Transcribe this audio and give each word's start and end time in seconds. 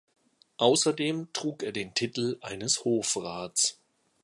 Außerdem 0.57 1.31
trug 1.31 1.61
er 1.61 1.71
den 1.71 1.93
Titel 1.93 2.39
eines 2.41 2.85
Hofrats. 2.85 3.79